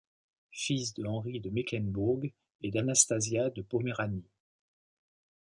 [0.49, 2.21] Fils de Henri de Mecklembourg
[2.63, 4.25] et d'Anastasia de Poméranie.